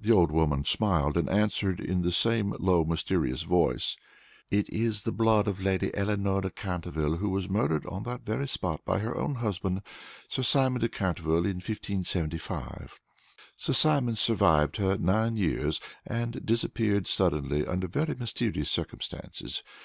[0.00, 3.96] The old woman smiled, and answered in the same low, mysterious voice,
[4.50, 8.48] "It is the blood of Lady Eleanore de Canterville, who was murdered on that very
[8.48, 9.82] spot by her own husband,
[10.28, 12.98] Sir Simon de Canterville, in 1575.
[13.56, 19.62] Sir Simon survived her nine years, and disappeared suddenly under very mysterious circumstances.